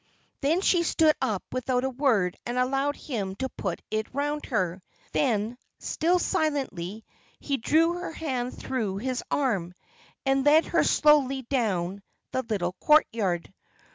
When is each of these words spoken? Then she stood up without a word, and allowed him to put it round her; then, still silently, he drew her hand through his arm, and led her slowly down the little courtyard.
Then 0.39 0.61
she 0.61 0.81
stood 0.81 1.13
up 1.21 1.43
without 1.51 1.83
a 1.83 1.89
word, 1.91 2.35
and 2.43 2.57
allowed 2.57 2.95
him 2.95 3.35
to 3.35 3.47
put 3.49 3.83
it 3.91 4.11
round 4.15 4.47
her; 4.47 4.81
then, 5.13 5.59
still 5.77 6.17
silently, 6.17 7.05
he 7.39 7.57
drew 7.57 7.93
her 7.93 8.11
hand 8.11 8.57
through 8.57 8.97
his 8.97 9.23
arm, 9.29 9.75
and 10.25 10.43
led 10.43 10.65
her 10.65 10.83
slowly 10.83 11.43
down 11.43 12.01
the 12.31 12.41
little 12.41 12.73
courtyard. 12.73 13.53